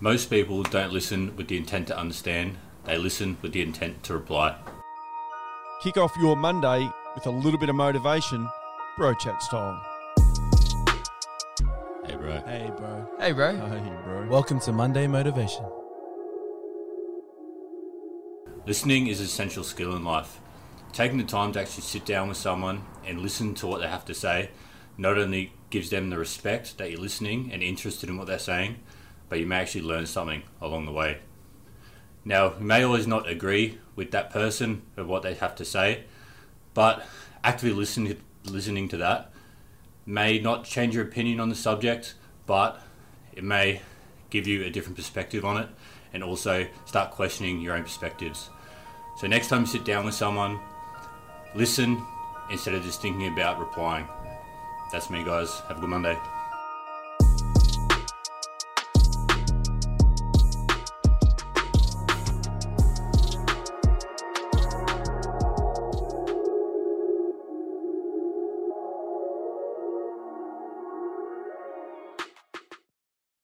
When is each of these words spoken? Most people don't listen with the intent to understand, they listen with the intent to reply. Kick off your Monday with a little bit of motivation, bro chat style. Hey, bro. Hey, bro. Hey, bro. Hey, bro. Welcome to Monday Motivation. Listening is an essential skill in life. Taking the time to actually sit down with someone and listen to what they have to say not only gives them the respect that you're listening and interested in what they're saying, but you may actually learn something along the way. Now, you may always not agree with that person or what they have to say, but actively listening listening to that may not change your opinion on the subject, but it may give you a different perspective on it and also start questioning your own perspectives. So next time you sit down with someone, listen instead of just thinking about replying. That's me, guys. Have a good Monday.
Most 0.00 0.28
people 0.28 0.62
don't 0.62 0.92
listen 0.92 1.34
with 1.36 1.48
the 1.48 1.56
intent 1.56 1.86
to 1.86 1.98
understand, 1.98 2.58
they 2.84 2.98
listen 2.98 3.38
with 3.40 3.54
the 3.54 3.62
intent 3.62 4.02
to 4.02 4.12
reply. 4.12 4.54
Kick 5.82 5.96
off 5.96 6.14
your 6.20 6.36
Monday 6.36 6.86
with 7.14 7.24
a 7.24 7.30
little 7.30 7.58
bit 7.58 7.70
of 7.70 7.76
motivation, 7.76 8.46
bro 8.98 9.14
chat 9.14 9.42
style. 9.42 9.82
Hey, 12.04 12.14
bro. 12.14 12.42
Hey, 12.44 12.70
bro. 12.76 13.08
Hey, 13.18 13.32
bro. 13.32 13.56
Hey, 13.56 13.92
bro. 14.04 14.28
Welcome 14.28 14.60
to 14.60 14.72
Monday 14.72 15.06
Motivation. 15.06 15.64
Listening 18.66 19.06
is 19.06 19.20
an 19.20 19.24
essential 19.24 19.64
skill 19.64 19.96
in 19.96 20.04
life. 20.04 20.40
Taking 20.92 21.16
the 21.16 21.24
time 21.24 21.52
to 21.52 21.60
actually 21.62 21.84
sit 21.84 22.04
down 22.04 22.28
with 22.28 22.36
someone 22.36 22.84
and 23.06 23.20
listen 23.20 23.54
to 23.54 23.66
what 23.66 23.80
they 23.80 23.88
have 23.88 24.04
to 24.04 24.14
say 24.14 24.50
not 24.98 25.16
only 25.16 25.54
gives 25.70 25.88
them 25.88 26.10
the 26.10 26.18
respect 26.18 26.76
that 26.76 26.90
you're 26.90 27.00
listening 27.00 27.50
and 27.50 27.62
interested 27.62 28.10
in 28.10 28.18
what 28.18 28.26
they're 28.26 28.38
saying, 28.38 28.76
but 29.28 29.38
you 29.40 29.46
may 29.46 29.56
actually 29.56 29.82
learn 29.82 30.06
something 30.06 30.42
along 30.60 30.86
the 30.86 30.92
way. 30.92 31.18
Now, 32.24 32.54
you 32.58 32.64
may 32.64 32.82
always 32.82 33.06
not 33.06 33.28
agree 33.28 33.78
with 33.94 34.10
that 34.10 34.30
person 34.30 34.82
or 34.96 35.04
what 35.04 35.22
they 35.22 35.34
have 35.34 35.54
to 35.56 35.64
say, 35.64 36.04
but 36.74 37.06
actively 37.44 37.74
listening 37.74 38.20
listening 38.44 38.88
to 38.88 38.96
that 38.96 39.32
may 40.06 40.38
not 40.38 40.64
change 40.64 40.94
your 40.94 41.04
opinion 41.04 41.40
on 41.40 41.48
the 41.48 41.54
subject, 41.54 42.14
but 42.46 42.80
it 43.32 43.42
may 43.42 43.82
give 44.30 44.46
you 44.46 44.64
a 44.64 44.70
different 44.70 44.96
perspective 44.96 45.44
on 45.44 45.60
it 45.60 45.68
and 46.12 46.22
also 46.22 46.66
start 46.86 47.10
questioning 47.10 47.60
your 47.60 47.74
own 47.74 47.82
perspectives. 47.82 48.48
So 49.18 49.26
next 49.26 49.48
time 49.48 49.62
you 49.62 49.66
sit 49.66 49.84
down 49.84 50.04
with 50.04 50.14
someone, 50.14 50.60
listen 51.54 52.02
instead 52.50 52.74
of 52.74 52.84
just 52.84 53.02
thinking 53.02 53.32
about 53.32 53.58
replying. 53.58 54.06
That's 54.92 55.10
me, 55.10 55.24
guys. 55.24 55.60
Have 55.68 55.78
a 55.78 55.80
good 55.80 55.90
Monday. 55.90 56.16